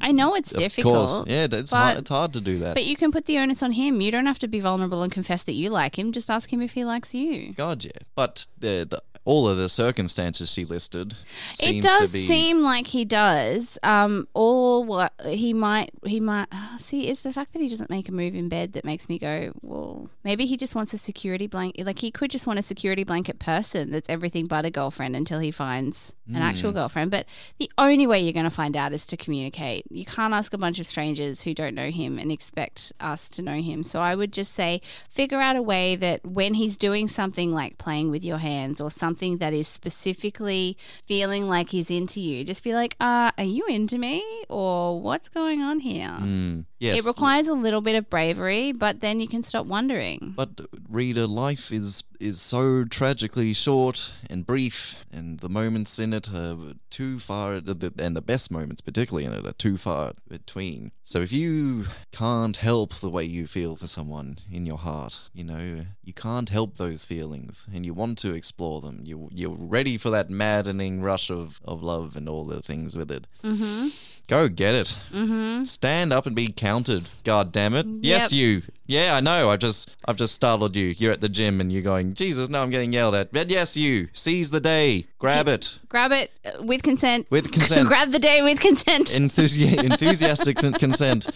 I 0.00 0.10
know 0.10 0.34
it's 0.34 0.52
Of 0.52 0.58
difficult. 0.60 1.08
course. 1.08 1.24
Yeah, 1.28 1.46
it's 1.50 1.70
but- 1.70 1.76
hard, 1.76 1.98
it's 1.98 2.10
hard 2.10 2.32
to 2.32 2.40
do 2.40 2.58
that. 2.58 2.74
But 2.74 2.84
you 2.84 2.96
can 2.96 3.12
put 3.12 3.26
the 3.26 3.38
onus 3.38 3.62
on 3.62 3.72
him. 3.72 4.00
You 4.00 4.10
don't 4.10 4.26
have 4.26 4.40
to 4.40 4.48
be 4.48 4.58
vulnerable 4.58 5.02
and 5.04 5.12
confess 5.12 5.44
that 5.44 5.52
you 5.52 5.70
like 5.70 5.96
him. 5.98 6.10
Just 6.10 6.30
ask 6.30 6.52
him 6.52 6.60
if 6.60 6.72
he 6.72 6.84
likes 6.84 7.14
you. 7.14 7.52
God, 7.52 7.84
yeah. 7.84 7.92
But 8.16 8.46
the, 8.58 8.86
the 8.90 9.02
all 9.24 9.48
of 9.48 9.56
the 9.56 9.68
circumstances 9.68 10.50
she 10.52 10.64
listed 10.64 11.14
It 11.60 11.82
does 11.82 12.08
to 12.08 12.12
be. 12.12 12.26
seem 12.26 12.62
like 12.62 12.88
he 12.88 13.04
does. 13.04 13.78
Um, 13.82 14.28
all 14.34 14.84
what 14.84 15.12
he 15.26 15.54
might, 15.54 15.90
he 16.04 16.20
might 16.20 16.48
ah, 16.52 16.74
see. 16.78 17.08
It's 17.08 17.22
the 17.22 17.32
fact 17.32 17.52
that 17.54 17.62
he 17.62 17.68
doesn't 17.68 17.88
make 17.90 18.08
a 18.08 18.12
move 18.12 18.34
in 18.34 18.48
bed 18.48 18.74
that 18.74 18.84
makes 18.84 19.08
me 19.08 19.18
go, 19.18 19.52
well, 19.62 20.10
maybe 20.24 20.44
he 20.46 20.56
just 20.56 20.74
wants 20.74 20.92
a 20.92 20.98
security 20.98 21.46
blanket. 21.46 21.86
Like 21.86 22.00
he 22.00 22.10
could 22.10 22.30
just 22.30 22.46
want 22.46 22.58
a 22.58 22.62
security 22.62 23.04
blanket 23.04 23.38
person 23.38 23.90
that's 23.90 24.10
everything 24.10 24.46
but 24.46 24.64
a 24.66 24.70
girlfriend 24.70 25.16
until 25.16 25.38
he 25.38 25.50
finds 25.50 26.14
an 26.28 26.36
actual 26.36 26.70
Hmm. 26.70 26.76
girlfriend. 26.76 27.10
But 27.10 27.26
the 27.58 27.70
only 27.78 28.06
way 28.06 28.20
you're 28.20 28.32
going 28.32 28.44
to 28.44 28.50
find 28.50 28.76
out 28.76 28.92
is 28.92 29.06
to 29.06 29.16
communicate. 29.16 29.84
You 29.90 30.04
can't 30.04 30.34
ask 30.34 30.52
a 30.52 30.58
bunch 30.58 30.78
of 30.78 30.86
strangers 30.86 31.42
who 31.44 31.54
don't 31.54 31.74
know 31.74 31.90
him 31.90 32.18
and 32.18 32.30
expect 32.32 32.92
us 33.00 33.28
to 33.30 33.42
know 33.42 33.60
him. 33.60 33.84
So 33.84 34.00
I 34.00 34.14
would 34.14 34.32
just 34.32 34.54
say, 34.54 34.80
figure 35.10 35.40
out 35.40 35.56
a 35.56 35.62
way 35.62 35.96
that 35.96 36.24
when 36.26 36.54
he's 36.54 36.76
doing 36.76 37.08
something 37.08 37.52
like 37.52 37.78
playing 37.78 38.10
with 38.10 38.24
your 38.24 38.38
hands 38.38 38.80
or 38.80 38.90
something 39.14 39.38
that 39.38 39.52
is 39.52 39.68
specifically 39.68 40.76
feeling 41.06 41.46
like 41.48 41.70
he's 41.70 41.88
into 41.88 42.20
you, 42.20 42.42
just 42.44 42.64
be 42.64 42.74
like, 42.74 42.96
uh, 43.00 43.30
are 43.38 43.44
you 43.44 43.64
into 43.68 43.96
me? 43.96 44.24
Or 44.48 45.00
what's 45.00 45.28
going 45.28 45.60
on 45.60 45.78
here? 45.78 46.16
Mm, 46.18 46.64
yes. 46.84 46.98
It 46.98 47.06
requires 47.06 47.48
a 47.48 47.54
little 47.54 47.80
bit 47.80 47.96
of 47.96 48.08
bravery, 48.10 48.72
but 48.72 49.00
then 49.00 49.20
you 49.20 49.28
can 49.28 49.42
stop 49.42 49.66
wondering. 49.66 50.34
But 50.36 50.60
reader, 50.88 51.26
life 51.26 51.72
is 51.72 52.04
is 52.20 52.40
so 52.40 52.84
tragically 52.84 53.52
short 53.52 54.12
and 54.30 54.46
brief, 54.46 54.96
and 55.12 55.40
the 55.40 55.48
moments 55.48 55.98
in 55.98 56.14
it 56.14 56.32
are 56.32 56.56
too 56.88 57.18
far, 57.18 57.54
and 57.54 57.66
the 57.66 58.22
best 58.24 58.50
moments, 58.50 58.80
particularly 58.80 59.26
in 59.26 59.32
it, 59.32 59.46
are 59.46 59.52
too 59.52 59.76
far 59.76 60.12
between. 60.28 60.92
So 61.02 61.20
if 61.20 61.32
you 61.32 61.86
can't 62.12 62.56
help 62.56 62.94
the 62.94 63.10
way 63.10 63.24
you 63.24 63.46
feel 63.46 63.76
for 63.76 63.86
someone 63.86 64.38
in 64.50 64.64
your 64.64 64.78
heart, 64.78 65.20
you 65.34 65.44
know, 65.44 65.84
you 66.02 66.12
can't 66.12 66.48
help 66.48 66.76
those 66.76 67.04
feelings, 67.04 67.66
and 67.72 67.84
you 67.84 67.92
want 67.94 68.18
to 68.18 68.32
explore 68.32 68.80
them. 68.80 69.00
You 69.04 69.28
you're 69.32 69.56
ready 69.56 69.96
for 69.98 70.10
that 70.10 70.30
maddening 70.30 71.02
rush 71.02 71.30
of 71.30 71.60
of 71.64 71.82
love 71.82 72.16
and 72.16 72.28
all 72.28 72.44
the 72.44 72.62
things 72.62 72.96
with 72.96 73.10
it. 73.10 73.26
Mm-hmm. 73.42 73.88
Go 74.26 74.48
get 74.48 74.74
it. 74.74 74.96
Mm-hmm. 75.12 75.64
Stand 75.64 76.12
up 76.12 76.26
and 76.26 76.34
be 76.34 76.48
counted. 76.48 76.73
God 77.24 77.52
damn 77.52 77.74
it. 77.74 77.86
Yes, 78.00 78.30
Yep. 78.30 78.32
you. 78.32 78.62
Yeah, 78.86 79.16
I 79.16 79.20
know. 79.20 79.50
I 79.50 79.56
just 79.56 79.90
I've 80.06 80.16
just 80.16 80.34
startled 80.34 80.76
you. 80.76 80.94
You're 80.98 81.12
at 81.12 81.20
the 81.20 81.28
gym 81.28 81.60
and 81.60 81.72
you're 81.72 81.82
going, 81.82 82.14
Jesus, 82.14 82.48
no, 82.48 82.62
I'm 82.62 82.70
getting 82.70 82.92
yelled 82.92 83.14
at. 83.14 83.32
But 83.32 83.48
yes, 83.50 83.76
you. 83.76 84.08
Seize 84.12 84.50
the 84.50 84.60
day. 84.60 85.06
Grab 85.18 85.48
it. 85.48 85.78
Grab 85.88 86.12
it 86.12 86.30
uh, 86.44 86.62
with 86.62 86.82
consent. 86.82 87.26
With 87.30 87.50
consent. 87.52 87.88
Grab 87.88 88.10
the 88.10 88.18
day 88.18 88.42
with 88.42 88.60
consent. 88.60 89.08
Enthusi- 89.08 89.82
enthusiastic 89.92 90.56
consent. 90.56 91.28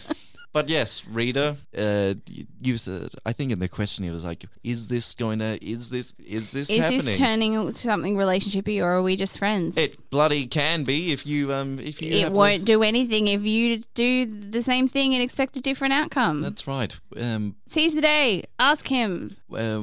But 0.53 0.69
yes, 0.69 1.05
reader, 1.07 1.57
uh, 1.77 2.15
you 2.61 2.79
said. 2.79 3.11
I 3.27 3.33
think 3.33 3.53
in 3.53 3.59
the 3.59 3.69
question 3.69 4.05
he 4.05 4.11
was 4.11 4.25
like, 4.25 4.45
"Is 4.65 4.89
this 4.89 5.15
going 5.15 5.41
to? 5.41 5.63
Is 5.65 5.91
this? 5.91 6.15
Is 6.25 6.53
this 6.53 6.71
Is 6.71 6.79
happening?" 6.79 7.05
this 7.05 7.19
turning 7.19 7.53
into 7.53 7.75
something 7.75 8.17
relationshipy, 8.17 8.83
or 8.83 8.93
are 8.95 9.03
we 9.03 9.15
just 9.15 9.39
friends? 9.39 9.77
it 9.77 10.11
bloody 10.11 10.47
can 10.47 10.85
be 10.85 11.13
if 11.13 11.27
you 11.27 11.53
um 11.53 11.79
if 11.79 12.01
you. 12.01 12.11
it 12.11 12.33
won't 12.33 12.65
do 12.65 12.83
anything 12.83 13.29
if 13.29 13.43
you 13.43 13.83
do 13.95 14.25
the 14.25 14.63
same 14.63 14.89
thing 14.89 15.13
and 15.15 15.23
expect 15.23 15.57
a 15.57 15.61
different 15.61 15.93
outcome. 15.93 16.41
That's 16.41 16.67
right. 16.67 16.99
Um, 17.17 17.57
Seize 17.67 17.95
the 17.95 18.01
day. 18.01 18.45
Ask 18.59 18.89
him. 18.89 19.37
uh, 19.55 19.83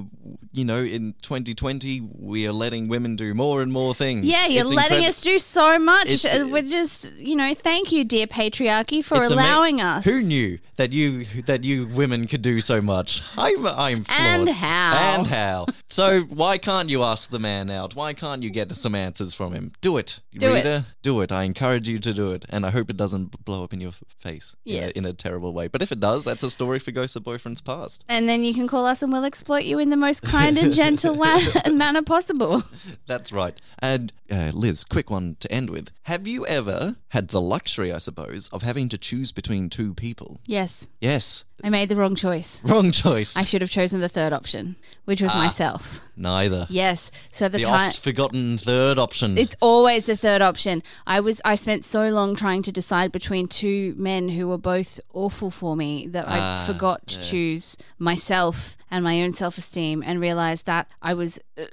you 0.56 0.66
know, 0.66 0.84
in 0.84 1.14
2020, 1.22 2.02
we 2.20 2.48
are 2.48 2.52
letting 2.54 2.88
women 2.88 3.16
do 3.16 3.34
more 3.34 3.62
and 3.62 3.72
more 3.72 3.94
things. 3.94 4.26
Yeah, 4.26 4.46
you're 4.48 4.62
It's 4.64 4.72
letting 4.72 5.00
incredi- 5.00 5.08
us 5.08 5.22
do 5.22 5.38
so 5.40 5.78
much. 5.80 6.08
It's- 6.10 6.26
Uh, 6.36 6.48
We're 6.48 6.62
just, 6.62 7.12
you 7.18 7.36
know, 7.36 7.54
thank 7.54 7.92
you, 7.92 8.04
dear 8.04 8.28
patriarchy, 8.28 9.04
for 9.04 9.22
It's 9.22 9.32
ama- 9.32 9.42
allowing 9.42 9.82
us. 9.82 10.06
Who 10.06 10.22
knew 10.22 10.60
that 10.78 10.92
you 10.92 11.26
that 11.46 11.64
you 11.64 11.88
women 11.88 12.28
could 12.28 12.42
do 12.42 12.62
so 12.62 12.82
much? 12.82 13.22
I'm 13.38 13.66
I'm 13.68 14.04
flawed. 14.04 14.20
And 14.20 14.50
how? 14.50 15.16
And 15.20 15.28
how? 15.28 15.66
So 15.90 16.22
why 16.22 16.58
can't 16.58 16.90
you 16.90 17.04
ask 17.04 17.30
the 17.30 17.40
man 17.40 17.70
out? 17.70 17.96
Why 17.96 18.14
can't 18.14 18.44
you 18.44 18.50
get 18.50 18.76
some 18.76 18.96
answers 18.96 19.34
from 19.34 19.54
him? 19.54 19.72
Do 19.82 19.98
it, 19.98 20.20
Do 20.38 20.48
it. 20.52 20.56
reader. 20.56 20.86
Do 21.04 21.22
it. 21.22 21.32
I 21.32 21.44
encourage 21.44 21.88
you 21.88 22.00
to 22.00 22.14
do 22.14 22.32
it, 22.32 22.46
and 22.50 22.66
I 22.66 22.72
hope 22.72 22.90
it 22.90 22.98
doesn't 22.98 23.44
blow 23.46 23.64
up 23.64 23.74
in 23.74 23.82
your 23.82 23.94
face 24.20 24.56
in, 24.66 24.84
a, 24.84 24.88
in 24.90 25.06
a 25.06 25.14
terrible 25.14 25.54
way. 25.54 25.68
But 25.68 25.82
if 25.82 25.92
it 25.92 26.00
does, 26.00 26.24
that's 26.24 26.44
a 26.44 26.50
story 26.50 26.80
for 26.80 26.92
Ghosts 26.92 27.16
of 27.16 27.24
Boyfriends 27.24 27.64
Past. 27.64 28.04
And 28.10 28.28
then 28.28 28.44
you 28.44 28.54
can 28.54 28.68
call 28.68 28.86
us 28.86 29.02
and 29.04 29.12
we'll 29.14 29.26
exploit 29.26 29.64
you 29.66 29.80
in 29.80 29.90
the 29.90 29.98
most 29.98 30.22
kind 30.24 30.45
and 30.48 30.58
a 30.58 30.70
gentle 30.70 31.16
manner 31.72 32.02
possible. 32.02 32.64
That's 33.08 33.32
right. 33.32 33.60
And 33.80 34.14
uh, 34.32 34.52
Liz, 34.54 34.84
quick 34.84 35.10
one 35.10 35.38
to 35.40 35.52
end 35.52 35.70
with. 35.70 35.92
Have 36.04 36.28
you 36.28 36.46
ever 36.48 36.96
had 37.10 37.30
the 37.30 37.42
luxury, 37.42 37.92
I 37.92 37.98
suppose, 38.00 38.48
of 38.50 38.62
having 38.64 38.90
to 38.90 38.98
choose 38.98 39.32
between 39.32 39.70
two 39.70 39.94
people? 39.94 40.40
Yes, 40.46 40.88
Yes. 41.02 41.46
I 41.64 41.70
made 41.70 41.88
the 41.88 41.96
wrong 41.96 42.16
choice. 42.16 42.60
Wrong 42.66 42.92
choice. 42.92 43.38
I 43.38 43.44
should 43.46 43.62
have 43.62 43.72
chosen 43.72 44.02
the 44.02 44.10
third 44.10 44.34
option, 44.34 44.76
which 45.06 45.22
was 45.22 45.34
myself. 45.34 46.02
Neither. 46.18 46.68
Yes. 46.70 47.12
So 47.32 47.46
at 47.46 47.54
the, 47.54 47.60
The 47.60 47.64
time, 47.64 47.88
oft 47.88 48.00
forgotten 48.00 48.58
third 48.58 49.00
option. 49.00 49.38
it's 49.38 49.56
always 49.62 50.04
the 50.06 50.18
third 50.18 50.42
option. 50.42 50.84
I 51.08 51.22
was 51.22 51.42
I 51.46 51.56
spent 51.56 51.86
so 51.86 52.10
long 52.10 52.36
trying 52.36 52.62
to 52.64 52.74
decide 52.74 53.14
between 53.14 53.48
two 53.48 53.96
men 53.98 54.28
who 54.30 54.50
were 54.50 54.58
both 54.58 55.00
awful 55.14 55.50
for 55.50 55.78
me 55.78 56.08
that 56.08 56.28
I 56.28 56.38
Ah, 56.40 56.64
forgot 56.68 57.08
to 57.08 57.22
choose 57.22 57.78
myself 57.98 58.76
and 58.96 59.04
my 59.04 59.22
own 59.22 59.34
self-esteem 59.34 60.02
and 60.06 60.22
realized 60.22 60.66
that 60.66 60.88
I 61.02 61.14
was 61.14 61.38
uh, 61.58 61.66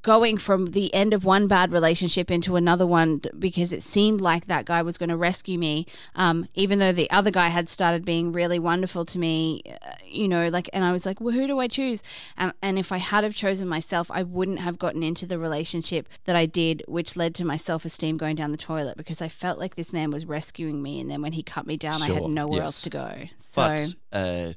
going 0.00 0.38
from 0.38 0.68
the 0.68 0.92
end 0.94 1.12
of 1.12 1.26
one 1.26 1.46
bad 1.46 1.74
relationship 1.74 2.30
into 2.30 2.56
another 2.56 2.86
one 2.86 3.20
because 3.38 3.74
it 3.74 3.82
seemed 3.82 4.22
like 4.22 4.46
that 4.46 4.64
guy 4.64 4.80
was 4.80 4.96
going 4.96 5.10
to 5.10 5.16
rescue 5.16 5.58
me 5.58 5.84
um, 6.14 6.48
even 6.54 6.78
though 6.78 6.92
the 6.92 7.10
other 7.10 7.30
guy 7.30 7.48
had 7.48 7.68
started 7.68 8.02
being 8.02 8.32
really 8.32 8.58
wonderful 8.58 9.04
to 9.04 9.18
me 9.18 9.62
uh, 9.82 9.90
you 10.06 10.26
know 10.26 10.48
like 10.48 10.70
and 10.72 10.82
I 10.82 10.90
was 10.92 11.04
like 11.04 11.20
well 11.20 11.34
who 11.34 11.46
do 11.46 11.58
I 11.58 11.68
choose? 11.68 12.02
And 12.38 12.54
and 12.62 12.78
if 12.78 12.92
I 12.92 12.96
had 12.96 13.24
have 13.24 13.34
chosen 13.34 13.68
myself 13.68 14.10
I 14.10 14.22
wouldn't 14.22 14.60
have 14.60 14.78
gotten 14.78 15.02
into 15.02 15.26
the 15.26 15.38
relationship 15.38 16.08
that 16.24 16.34
I 16.34 16.46
did 16.46 16.82
which 16.88 17.14
led 17.14 17.34
to 17.34 17.44
my 17.44 17.58
self-esteem 17.58 18.16
going 18.16 18.36
down 18.36 18.52
the 18.52 18.56
toilet 18.56 18.96
because 18.96 19.20
I 19.20 19.28
felt 19.28 19.58
like 19.58 19.74
this 19.74 19.92
man 19.92 20.10
was 20.10 20.24
rescuing 20.24 20.80
me 20.82 20.98
and 20.98 21.10
then 21.10 21.20
when 21.20 21.32
he 21.32 21.42
cut 21.42 21.66
me 21.66 21.76
down 21.76 22.00
I 22.00 22.06
had 22.06 22.22
nowhere 22.24 22.60
yes. 22.60 22.64
else 22.64 22.80
to 22.82 22.90
go. 22.90 23.24
So 23.36 23.62
but 23.62 23.94
uh, 24.12 24.16
uh, 24.16 24.52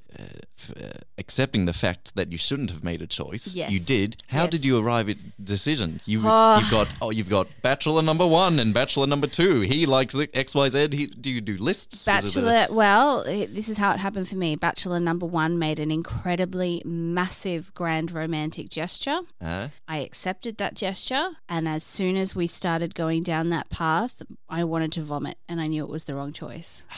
f- 0.57 0.72
uh, 0.81 0.88
accepting 1.17 1.65
the 1.65 1.74
fact 1.74 2.15
that 2.15 2.31
you 2.31 2.38
shouldn't 2.38 2.72
have 2.72 2.83
made 2.83 3.01
a 3.01 3.07
choice, 3.07 3.53
Yes. 3.53 3.72
you 3.72 3.79
did. 3.79 4.17
How 4.27 4.43
Yes. 4.43 4.51
did 4.51 4.65
you 4.65 4.77
arrive 4.79 5.10
at 5.10 5.17
decision? 5.43 6.00
You, 6.05 6.22
Oh. 6.25 6.57
You've 6.60 6.72
got 6.72 6.88
oh, 7.01 7.10
you've 7.12 7.29
got 7.29 7.48
bachelor 7.62 8.01
number 8.01 8.25
one 8.25 8.60
and 8.60 8.74
bachelor 8.74 9.05
number 9.07 9.27
two. 9.27 9.62
He 9.62 9.86
likes 9.86 10.13
the 10.13 10.29
X 10.33 10.55
Y 10.55 10.69
Z. 10.69 10.89
He, 10.91 11.05
do 11.07 11.29
you 11.29 11.41
do 11.41 11.57
lists? 11.57 11.95
Is 11.95 12.07
it 12.07 12.12
a- 12.12 12.41
Bachelor, 12.41 12.67
well, 12.75 13.24
eh, 13.27 13.45
this 13.50 13.69
is 13.69 13.77
how 13.77 13.91
it 13.93 14.00
happened 14.00 14.27
for 14.27 14.36
me. 14.38 14.55
Bachelor 14.55 15.00
number 15.00 15.25
one 15.25 15.60
made 15.60 15.79
an 15.79 15.91
incredibly 15.91 16.81
massive, 16.86 17.74
grand 17.74 18.12
romantic 18.12 18.69
gesture. 18.69 19.19
Uh, 19.41 19.67
I 19.88 19.98
accepted 20.00 20.57
that 20.57 20.74
gesture, 20.75 21.31
and 21.48 21.67
as 21.67 21.83
soon 21.83 22.15
as 22.17 22.36
we 22.36 22.48
started 22.48 22.95
going 22.95 23.24
down 23.24 23.50
that 23.51 23.69
path, 23.69 24.22
I 24.50 24.63
wanted 24.63 24.91
to 24.93 25.01
vomit, 25.03 25.38
and 25.48 25.62
I 25.62 25.67
knew 25.67 25.83
it 25.83 25.89
was 25.89 26.05
the 26.05 26.15
wrong 26.15 26.33
choice. 26.33 26.83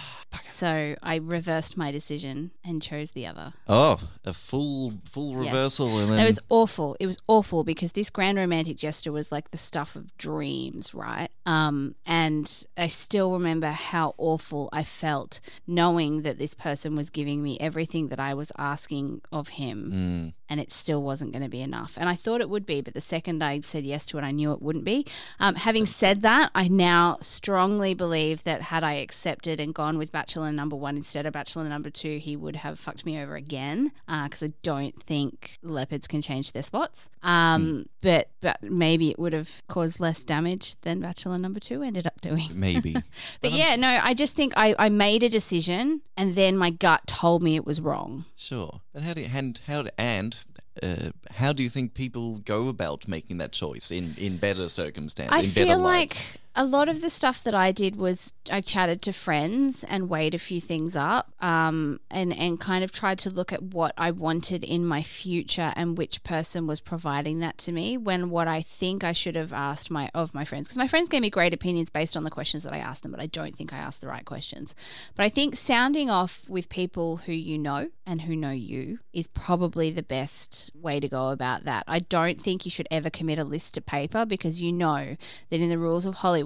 So 0.48 0.96
I 1.02 1.16
reversed 1.16 1.78
my 1.78 1.92
decision 1.92 2.45
and 2.64 2.82
chose 2.82 3.12
the 3.12 3.26
other. 3.28 3.54
oh, 3.68 4.00
a 4.26 4.34
full 4.34 4.94
full 5.06 5.36
reversal, 5.36 5.88
and 5.98 6.04
And 6.04 6.14
then 6.14 6.20
it 6.20 6.26
was 6.26 6.40
awful. 6.50 6.96
It 7.00 7.06
was 7.08 7.18
awful 7.28 7.64
because 7.64 7.92
this 7.94 8.10
grand 8.10 8.38
romantic 8.38 8.78
gesture 8.78 9.12
was 9.12 9.32
like 9.32 9.52
the 9.52 9.58
stuff 9.58 9.96
of 9.96 10.16
dreams, 10.18 10.94
right? 10.94 11.30
Um, 11.46 11.96
and 12.06 12.52
I 12.78 12.88
still 12.88 13.34
remember 13.34 13.68
how 13.68 14.16
awful 14.18 14.70
I 14.74 14.84
felt 14.84 15.40
knowing 15.68 16.24
that 16.24 16.40
this 16.40 16.54
person 16.56 16.96
was 16.96 17.10
giving 17.10 17.44
me 17.44 17.58
everything 17.60 18.08
that 18.08 18.20
I 18.20 18.34
was 18.34 18.52
asking 18.58 19.22
of 19.32 19.50
him, 19.50 19.92
Mm, 19.94 20.34
and 20.50 20.60
it 20.60 20.72
still 20.72 21.02
wasn't 21.04 21.32
going 21.32 21.44
to 21.44 21.50
be 21.50 21.62
enough. 21.62 21.98
And 21.98 22.10
I 22.10 22.16
thought 22.16 22.42
it 22.42 22.50
would 22.50 22.66
be, 22.66 22.82
but 22.82 22.94
the 22.94 23.02
second 23.02 23.44
I 23.44 23.62
said 23.62 23.84
yes 23.86 24.06
to 24.08 24.18
it, 24.18 24.24
I 24.24 24.32
knew 24.32 24.52
it 24.54 24.62
wouldn't 24.62 24.86
be. 24.86 25.06
Um, 25.40 25.56
having 25.56 25.86
said 25.86 26.22
that, 26.24 26.50
I 26.56 26.68
now 26.68 27.18
strongly 27.22 27.94
believe 27.94 28.44
that 28.44 28.62
had 28.64 28.84
I 28.84 28.94
accepted 28.94 29.60
and 29.60 29.74
gone 29.74 29.98
with 29.98 30.12
Bachelor 30.12 30.52
number 30.52 30.76
one 30.76 30.98
instead 30.98 31.26
of 31.26 31.34
Bachelor 31.34 31.66
number 31.70 31.90
two, 31.90 32.18
he 32.18 32.35
would 32.36 32.58
have 32.58 32.80
fucked 32.80 33.06
me 33.06 33.20
over 33.20 33.36
again. 33.36 33.92
Because 34.08 34.44
I 34.44 34.54
don't 34.64 34.98
think 35.04 35.58
leopards 35.64 36.08
can 36.08 36.22
change 36.22 36.52
their 36.52 36.64
spots. 36.64 37.10
Um, 37.24 37.88
But 38.02 38.30
but 38.42 38.62
maybe 38.62 39.10
it 39.10 39.18
would 39.18 39.34
have 39.34 39.64
caused 39.68 40.00
less 40.00 40.24
damage 40.24 40.76
than 40.82 41.00
Bachelor 41.00 41.38
number 41.38 41.60
two 41.60 41.82
ended 41.82 42.06
up 42.06 42.22
doing. 42.22 42.50
maybe. 42.54 42.96
But 43.42 43.52
yeah, 43.52 43.76
no, 43.76 43.88
I 44.02 44.14
just 44.14 44.36
think 44.36 44.54
I, 44.56 44.76
I 44.78 44.90
made 44.90 45.24
a 45.24 45.30
decision 45.30 46.02
and 46.16 46.36
then 46.36 46.56
my 46.58 46.70
gut 46.70 47.08
told 47.08 47.42
me 47.42 47.56
it 47.56 47.66
was 47.66 47.82
wrong. 47.82 48.26
Sure, 48.36 48.82
but 48.94 49.02
how 49.04 49.14
do 49.14 49.22
you, 49.22 49.30
and 49.34 49.60
how 49.68 49.82
do, 49.84 49.90
and 49.98 50.38
uh, 50.84 51.10
how 51.36 51.52
do 51.54 51.64
you 51.64 51.70
think 51.70 51.94
people 51.94 52.38
go 52.40 52.68
about 52.68 53.08
making 53.08 53.38
that 53.40 53.52
choice 53.54 53.90
in 53.92 54.14
in 54.18 54.38
better 54.38 54.70
circumstances? 54.70 55.34
I 55.34 55.40
in 55.40 55.50
better 55.50 55.66
feel 55.66 55.80
light? 55.80 56.10
like 56.10 56.18
a 56.56 56.64
lot 56.64 56.88
of 56.88 57.02
the 57.02 57.10
stuff 57.10 57.44
that 57.44 57.54
I 57.54 57.72
did 57.72 57.98
was 57.98 58.34
I 58.50 58.62
chatted 58.62 59.02
to 59.04 59.14
friends 59.14 59.84
and 59.84 60.10
weighed 60.10 60.34
a 60.34 60.40
few 60.40 60.62
things 60.62 60.96
up, 60.96 61.34
um, 61.42 62.00
and 62.10 62.34
and 62.34 62.60
kind 62.60 62.84
of 62.84 62.92
tried 62.92 63.20
to 63.20 63.30
look 63.30 63.52
at 63.52 63.62
what 63.62 63.94
I 63.98 64.12
wanted 64.12 64.64
in 64.64 64.86
my 64.86 65.02
future 65.02 65.74
and 65.76 65.98
which 65.98 66.24
person 66.24 66.66
was 66.66 66.80
providing 66.80 67.40
that 67.40 67.58
to 67.60 67.72
me. 67.72 67.98
When 67.98 68.30
what 68.30 68.48
I 68.48 68.62
think 68.62 69.04
I 69.04 69.12
should 69.12 69.36
have 69.36 69.52
asked 69.52 69.92
my 69.92 70.10
of 70.14 70.34
my 70.34 70.46
friends, 70.46 70.68
because 70.68 70.78
my 70.78 70.88
friends 70.88 71.10
gave 71.10 71.22
me 71.22 71.30
great 71.30 71.54
opinions 71.54 71.90
based 71.90 72.16
on 72.16 72.24
the 72.24 72.32
questions 72.32 72.64
that 72.64 72.74
I 72.74 72.78
asked 72.78 73.04
them, 73.04 73.12
but 73.12 73.20
I 73.20 73.28
don't 73.28 73.56
think 73.56 73.74
I 73.74 73.78
asked 73.78 74.00
the 74.02 74.08
right 74.08 74.26
questions. 74.26 74.76
But 75.16 75.24
I 75.24 75.30
think 75.30 75.58
sounding 75.58 76.10
off 76.10 76.48
with 76.48 76.70
people 76.70 77.18
who 77.18 77.34
you 77.34 77.58
know 77.58 77.90
and 78.06 78.22
who 78.22 78.36
know 78.36 78.52
you 78.52 79.00
is 79.12 79.28
probably 79.28 79.92
the 79.92 80.04
best 80.04 80.72
way 80.74 81.00
to 81.00 81.10
go 81.10 81.30
about 81.30 81.66
that. 81.66 81.84
I 81.88 82.00
don't 82.00 82.40
think 82.40 82.64
you 82.64 82.72
should 82.72 82.88
ever 82.90 83.10
commit 83.10 83.40
a 83.40 83.44
list 83.44 83.74
to 83.74 83.82
paper 83.82 84.26
because 84.26 84.62
you 84.62 84.72
know 84.72 85.18
that 85.50 85.60
in 85.60 85.70
the 85.70 85.78
rules 85.78 86.06
of 86.06 86.16
Hollywood, 86.16 86.45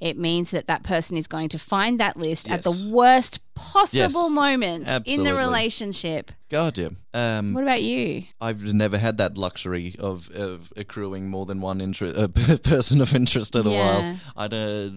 it 0.00 0.18
means 0.18 0.50
that 0.50 0.66
that 0.66 0.82
person 0.82 1.16
is 1.16 1.26
going 1.26 1.48
to 1.50 1.58
find 1.58 2.00
that 2.00 2.16
list 2.16 2.50
at 2.50 2.62
the 2.62 2.90
worst 2.90 3.40
possible 3.60 3.98
Yes, 3.98 4.30
moment 4.30 4.82
in 4.84 4.88
absolutely. 4.88 5.24
the 5.30 5.34
relationship. 5.36 6.32
God, 6.48 6.76
yeah. 6.78 6.88
Um, 7.14 7.54
What 7.54 7.62
about 7.62 7.82
you? 7.82 8.24
I've 8.40 8.60
never 8.74 8.98
had 8.98 9.18
that 9.18 9.36
luxury 9.38 9.94
of, 10.00 10.28
of 10.30 10.72
accruing 10.76 11.28
more 11.28 11.46
than 11.46 11.60
one 11.60 11.80
interest, 11.80 12.18
uh, 12.18 12.26
person 12.58 13.00
of 13.00 13.14
interest 13.14 13.54
at 13.54 13.66
a 13.66 13.70
Yeah. 13.70 14.16
while. 14.34 14.48
Uh, 14.52 14.88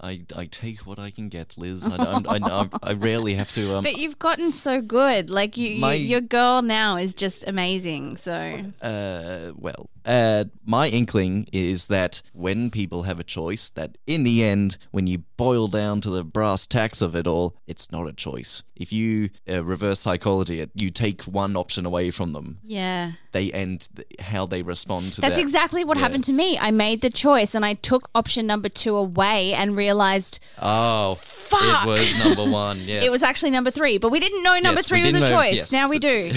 I, 0.00 0.22
I 0.34 0.46
take 0.46 0.86
what 0.86 0.98
I 0.98 1.10
can 1.10 1.28
get, 1.28 1.58
Liz. 1.58 1.86
I, 1.86 1.96
I, 1.96 2.38
I, 2.40 2.68
I 2.82 2.92
rarely 2.94 3.34
have 3.34 3.52
to. 3.52 3.76
Um, 3.76 3.82
But 3.88 3.98
you've 3.98 4.18
gotten 4.18 4.52
so 4.52 4.80
good. 4.80 5.28
Like 5.28 5.58
you, 5.58 5.78
My- 5.80 5.94
you 5.94 6.06
your 6.06 6.20
girl 6.22 6.62
now 6.62 6.96
is 6.96 7.14
just 7.14 7.46
amazing. 7.46 8.16
So 8.16 8.62
uh, 8.80 9.52
well, 9.56 9.90
uh, 10.06 10.44
my 10.64 10.88
inkling 10.88 11.46
is 11.52 11.88
that 11.88 12.22
when 12.32 12.70
people 12.70 13.02
have 13.02 13.20
a 13.20 13.24
choice, 13.24 13.68
that 13.70 13.98
in 14.06 14.24
the 14.24 14.42
end, 14.44 14.78
when 14.92 15.06
you 15.06 15.18
boil 15.36 15.68
down 15.68 16.00
to 16.02 16.10
the 16.10 16.24
brass 16.24 16.66
tacks 16.66 17.02
of 17.02 17.14
it 17.14 17.26
all, 17.26 17.56
it's 17.66 17.92
not 17.92 18.08
a 18.12 18.16
choice. 18.16 18.62
If 18.76 18.92
you 18.92 19.30
uh, 19.48 19.64
reverse 19.64 20.00
psychology 20.00 20.60
it, 20.60 20.70
you 20.74 20.90
take 20.90 21.22
one 21.24 21.56
option 21.56 21.86
away 21.86 22.10
from 22.10 22.32
them, 22.32 22.58
yeah. 22.64 23.12
they 23.32 23.50
end 23.52 23.88
th- 23.94 24.06
how 24.20 24.46
they 24.46 24.62
respond 24.62 25.12
to 25.14 25.20
that. 25.20 25.28
That's 25.28 25.36
that. 25.36 25.42
exactly 25.42 25.84
what 25.84 25.96
Yeah. 25.96 26.02
happened 26.04 26.24
to 26.24 26.32
me. 26.32 26.58
I 26.58 26.70
made 26.70 27.00
the 27.00 27.10
choice 27.10 27.54
and 27.54 27.64
I 27.64 27.74
took 27.74 28.10
option 28.14 28.46
number 28.46 28.68
two 28.68 28.96
away 28.96 29.52
and 29.54 29.76
realized 29.76 30.38
Oh, 30.60 31.14
Fuck. 31.16 31.84
it 31.84 31.88
was 31.88 32.18
number 32.24 32.50
one. 32.50 32.80
Yeah. 32.80 33.02
it 33.02 33.10
was 33.10 33.22
actually 33.22 33.50
number 33.50 33.70
three. 33.70 33.98
But 33.98 34.10
we 34.10 34.20
didn't 34.20 34.42
know 34.42 34.58
number 34.58 34.80
Yes, 34.80 34.88
three 34.88 35.02
was 35.04 35.14
a 35.14 35.20
know- 35.20 35.28
choice. 35.30 35.54
yes. 35.56 35.72
Now 35.72 35.88
we 35.88 35.98
do. 35.98 36.32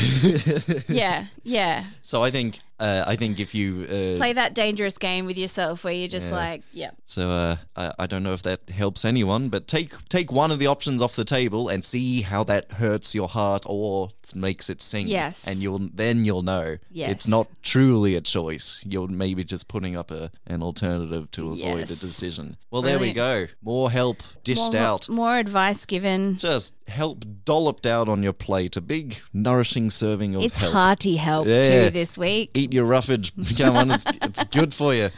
yeah, 0.88 1.26
yeah. 1.44 1.86
so 2.04 2.24
I 2.24 2.32
think 2.32 2.60
uh, 2.80 3.04
I 3.08 3.16
think 3.16 3.40
if 3.40 3.56
you 3.56 3.84
uh, 3.86 4.18
Play 4.18 4.34
that 4.34 4.54
dangerous 4.54 4.98
game 4.98 5.26
with 5.26 5.38
yourself 5.38 5.84
where 5.84 5.94
you're 5.94 6.08
just 6.08 6.26
Yeah. 6.28 6.32
like, 6.36 6.62
yeah. 6.74 6.92
So 7.06 7.30
uh, 7.30 7.56
I, 7.76 7.94
I 8.00 8.06
don't 8.08 8.24
know 8.24 8.34
if 8.34 8.42
that 8.44 8.70
helps 8.70 9.06
anyone, 9.06 9.50
but 9.50 9.68
take 9.68 9.94
take 10.10 10.32
one 10.32 10.52
of 10.52 10.60
the 10.60 10.68
options 10.68 11.02
off 11.02 11.16
the 11.16 11.24
table 11.26 11.70
and 11.70 11.86
see 11.86 12.22
how 12.24 12.44
that 12.46 12.74
hurts 12.74 13.16
your 13.16 13.28
heart 13.30 13.64
or 13.66 14.10
makes 14.34 14.70
it 14.70 14.82
sing. 14.82 15.08
Yes. 15.08 15.46
and 15.48 15.60
you'll 15.60 15.90
then 15.94 16.26
you'll 16.26 16.42
know 16.42 16.78
Yes. 16.92 17.12
it's 17.12 17.28
not 17.28 17.48
truly 17.64 18.16
a 18.16 18.22
choice. 18.22 18.82
You're 18.86 19.08
maybe 19.08 19.44
just 19.44 19.68
putting 19.68 19.96
up 19.96 20.12
a 20.12 20.32
an 20.48 20.62
alternative 20.64 21.30
to 21.32 21.52
avoid 21.52 21.84
a 21.84 21.96
decision. 21.96 22.58
Well, 22.72 22.82
there 22.82 23.00
we 23.00 23.14
go. 23.14 23.48
More 23.62 23.90
help 23.90 24.22
dished 24.44 24.74
more, 24.74 24.78
out. 24.78 25.08
More 25.10 25.38
advice 25.38 25.86
given. 25.86 26.38
Just 26.38 26.74
help 26.88 27.24
dolloped 27.46 27.86
out 27.88 28.10
on 28.10 28.22
your 28.22 28.34
plate. 28.34 28.76
A 28.76 28.82
big 28.82 29.22
nourishing 29.34 29.90
serving 29.90 30.36
of 30.36 30.44
It's 30.44 30.58
help. 30.58 30.74
hearty 30.74 31.16
help 31.16 31.48
Yeah. 31.48 31.86
too 31.86 31.90
this 31.92 32.18
week. 32.18 32.52
Eat 32.54 32.65
your 32.74 32.86
roughage. 32.86 33.34
Come 33.58 33.76
on, 33.76 33.92
it's, 33.92 34.06
it's 34.22 34.44
good 34.46 34.74
for 34.74 34.94
you. 34.94 35.10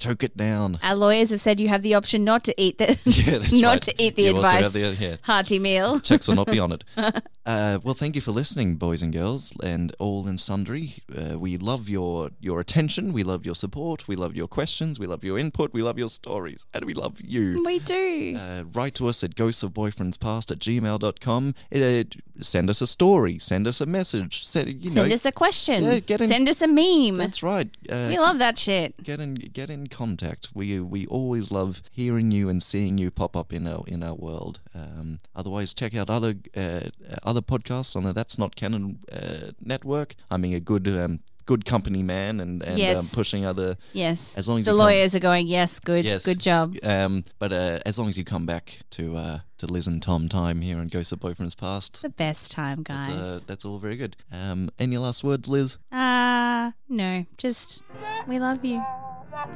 Choke 0.00 0.24
it 0.24 0.36
down. 0.36 0.78
Our 0.82 0.94
lawyers 0.96 1.30
have 1.30 1.40
said 1.40 1.60
you 1.60 1.68
have 1.68 1.82
the 1.82 1.94
option 1.94 2.24
not 2.24 2.42
to 2.44 2.54
eat 2.60 2.78
the 2.78 2.98
Yeah, 3.04 3.38
not 3.60 3.68
right. 3.74 3.82
to 3.82 4.02
eat 4.02 4.16
the 4.16 4.24
You 4.24 4.36
advice 4.36 4.72
the- 4.72 4.96
yeah. 4.98 5.16
hearty 5.22 5.58
meal. 5.58 6.00
checks 6.00 6.26
will 6.26 6.34
not 6.36 6.46
be 6.48 6.58
on 6.58 6.72
it. 6.72 6.84
Uh, 7.46 7.80
well, 7.82 7.94
thank 7.94 8.14
you 8.14 8.20
for 8.20 8.30
listening, 8.30 8.76
boys 8.76 9.02
and 9.02 9.12
girls, 9.12 9.52
and 9.62 9.92
all 9.98 10.28
and 10.28 10.38
sundry. 10.38 11.02
Uh, 11.12 11.36
we 11.36 11.56
love 11.56 11.88
your 11.88 12.30
your 12.38 12.60
attention. 12.60 13.12
We 13.12 13.24
love 13.24 13.44
your 13.44 13.56
support. 13.56 14.06
We 14.06 14.14
love 14.14 14.36
your 14.36 14.46
questions. 14.46 15.00
We 15.00 15.06
love 15.08 15.24
your 15.24 15.36
input. 15.36 15.72
We 15.72 15.82
love 15.82 15.98
your 15.98 16.10
stories, 16.10 16.64
and 16.74 16.84
we 16.84 16.94
love 16.94 17.18
you. 17.20 17.60
We 17.64 17.78
do. 17.80 18.36
Uh, 18.38 18.64
write 18.72 18.94
to 18.96 19.08
us 19.08 19.24
at 19.24 19.34
ghostsofboyfriendspast 19.34 20.50
at 20.52 20.58
gmail.com. 20.60 21.54
Uh, 21.74 22.04
send 22.40 22.70
us 22.70 22.80
a 22.80 22.86
story. 22.86 23.38
Send 23.38 23.66
us 23.66 23.80
a 23.80 23.86
message. 23.86 24.46
Send, 24.46 24.68
you 24.84 24.90
Send 24.92 25.08
know, 25.08 25.14
us 25.14 25.24
a 25.24 25.32
question. 25.32 25.84
Yeah, 25.84 25.98
get 26.00 26.20
in- 26.20 26.28
Send 26.28 26.48
us 26.48 26.60
a 26.62 26.68
meme. 26.68 27.16
That's 27.16 27.42
right. 27.42 27.68
Uh, 27.88 28.06
we 28.10 28.18
love 28.18 28.38
that 28.38 28.58
shit. 28.58 29.02
get 29.02 29.18
in 29.18 29.34
get 29.34 29.70
in 29.70 29.86
contact. 29.90 30.48
We 30.54 30.80
we 30.80 31.06
always 31.06 31.50
love 31.50 31.82
hearing 31.90 32.30
you 32.30 32.48
and 32.48 32.62
seeing 32.62 32.98
you 32.98 33.10
pop 33.10 33.36
up 33.36 33.52
in 33.52 33.66
our 33.66 33.84
in 33.86 34.02
our 34.02 34.14
world. 34.14 34.60
Um, 34.74 35.20
otherwise, 35.34 35.74
check 35.74 35.94
out 35.94 36.08
other 36.10 36.34
uh, 36.56 36.88
other 37.22 37.42
podcasts 37.42 37.96
on 37.96 38.04
the 38.04 38.12
That's 38.12 38.38
Not 38.38 38.56
Canon 38.56 39.00
uh, 39.12 39.52
network. 39.60 40.14
I 40.30 40.36
mean, 40.36 40.54
a 40.54 40.60
good 40.60 40.86
um, 40.88 41.20
good 41.46 41.64
company 41.64 42.00
man 42.02 42.38
and, 42.38 42.62
and 42.62 42.80
um, 42.96 43.04
pushing 43.12 43.44
other. 43.44 43.76
Yes. 43.92 44.34
As 44.36 44.48
long 44.48 44.60
as 44.60 44.66
the 44.66 44.70
you 44.70 44.76
come- 44.78 44.86
lawyers 44.86 45.14
are 45.16 45.20
going, 45.20 45.48
yes, 45.48 45.80
good, 45.80 46.04
Yes. 46.04 46.24
good 46.24 46.38
job. 46.38 46.76
Um, 46.84 47.24
but 47.40 47.52
uh, 47.52 47.80
as 47.84 47.98
long 47.98 48.08
as 48.08 48.16
you 48.16 48.22
come 48.24 48.46
back 48.46 48.80
to 48.90 49.16
uh, 49.16 49.38
to 49.58 49.66
Liz 49.66 49.88
and 49.88 50.00
Tom 50.00 50.28
time 50.28 50.60
here 50.60 50.78
and 50.78 50.88
Ghosts 50.90 51.10
of 51.12 51.18
Boyfriend's 51.18 51.56
Past, 51.56 52.00
The 52.02 52.08
best 52.08 52.52
time, 52.52 52.84
that's, 52.84 53.08
guys. 53.08 53.18
uh, 53.18 53.40
that's 53.46 53.64
all 53.64 53.78
very 53.78 53.96
good. 53.96 54.16
Um, 54.30 54.70
any 54.78 54.96
last 54.96 55.24
words, 55.24 55.48
Liz? 55.48 55.76
Uh, 55.90 56.70
no, 56.88 57.26
just 57.36 57.82
we 58.28 58.38
love 58.38 58.64
you. 58.64 58.80
Are 59.32 59.48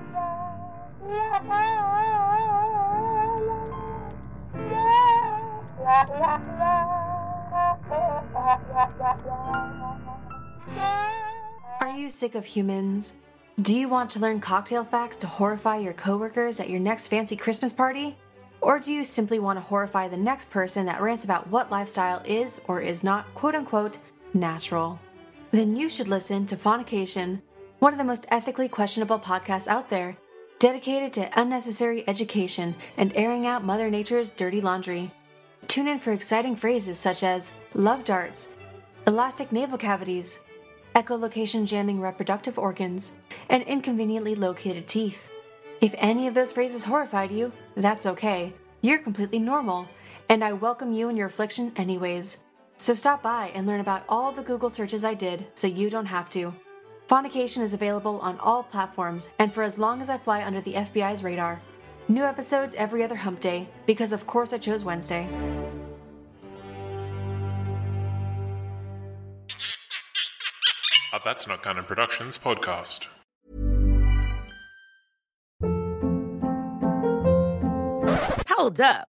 you 11.96 12.08
sick 12.08 12.36
of 12.36 12.44
humans? 12.44 13.14
Do 13.60 13.76
you 13.76 13.88
want 13.88 14.10
to 14.10 14.20
learn 14.20 14.40
cocktail 14.40 14.84
facts 14.84 15.16
to 15.18 15.26
horrify 15.26 15.78
your 15.78 15.92
coworkers 15.92 16.60
at 16.60 16.70
your 16.70 16.80
next 16.80 17.08
fancy 17.08 17.34
Christmas 17.34 17.72
party? 17.72 18.16
Or 18.60 18.78
do 18.78 18.92
you 18.92 19.04
simply 19.04 19.40
want 19.40 19.58
to 19.58 19.64
horrify 19.64 20.06
the 20.06 20.16
next 20.16 20.50
person 20.50 20.86
that 20.86 21.02
rants 21.02 21.24
about 21.24 21.48
what 21.48 21.72
lifestyle 21.72 22.22
is 22.24 22.60
or 22.68 22.80
is 22.80 23.02
not 23.02 23.34
quote 23.34 23.56
unquote 23.56 23.98
natural? 24.32 25.00
Then 25.50 25.76
you 25.76 25.88
should 25.88 26.08
listen 26.08 26.46
to 26.46 26.56
Faunication, 26.56 27.42
one 27.78 27.92
of 27.92 27.98
the 27.98 28.04
most 28.04 28.26
ethically 28.28 28.68
questionable 28.68 29.18
podcasts 29.18 29.68
out 29.68 29.90
there, 29.90 30.16
dedicated 30.58 31.12
to 31.12 31.40
unnecessary 31.40 32.08
education 32.08 32.74
and 32.96 33.12
airing 33.14 33.46
out 33.46 33.64
Mother 33.64 33.90
Nature's 33.90 34.30
dirty 34.30 34.60
laundry. 34.60 35.10
Tune 35.66 35.88
in 35.88 35.98
for 35.98 36.12
exciting 36.12 36.56
phrases 36.56 36.98
such 36.98 37.22
as 37.22 37.52
love 37.74 38.04
darts, 38.04 38.48
elastic 39.06 39.52
navel 39.52 39.78
cavities, 39.78 40.40
echolocation 40.94 41.66
jamming 41.66 42.00
reproductive 42.00 42.58
organs, 42.58 43.12
and 43.48 43.62
inconveniently 43.64 44.34
located 44.34 44.86
teeth. 44.86 45.30
If 45.80 45.94
any 45.98 46.26
of 46.28 46.34
those 46.34 46.52
phrases 46.52 46.84
horrified 46.84 47.32
you, 47.32 47.52
that's 47.76 48.06
okay. 48.06 48.54
You're 48.80 48.98
completely 48.98 49.40
normal, 49.40 49.88
and 50.28 50.44
I 50.44 50.52
welcome 50.52 50.92
you 50.92 51.08
in 51.08 51.16
your 51.16 51.26
affliction 51.26 51.72
anyways. 51.76 52.44
So 52.76 52.94
stop 52.94 53.22
by 53.22 53.50
and 53.54 53.66
learn 53.66 53.80
about 53.80 54.04
all 54.08 54.32
the 54.32 54.42
Google 54.42 54.70
searches 54.70 55.04
I 55.04 55.14
did 55.14 55.46
so 55.54 55.66
you 55.66 55.90
don't 55.90 56.06
have 56.06 56.30
to. 56.30 56.54
Faunication 57.08 57.62
is 57.62 57.74
available 57.74 58.18
on 58.20 58.38
all 58.38 58.62
platforms 58.62 59.28
and 59.38 59.52
for 59.52 59.62
as 59.62 59.78
long 59.78 60.00
as 60.00 60.08
I 60.08 60.16
fly 60.16 60.42
under 60.42 60.60
the 60.60 60.72
FBI's 60.72 61.22
radar. 61.22 61.60
New 62.08 62.24
episodes 62.24 62.74
every 62.76 63.02
other 63.02 63.16
hump 63.16 63.40
day, 63.40 63.68
because 63.86 64.12
of 64.12 64.26
course 64.26 64.52
I 64.52 64.58
chose 64.58 64.84
Wednesday. 64.84 65.28
A 71.12 71.20
That's 71.22 71.46
Not 71.46 71.62
Canon 71.62 71.84
Productions 71.84 72.38
podcast. 72.38 73.06
Hold 78.48 78.80
up. 78.80 79.13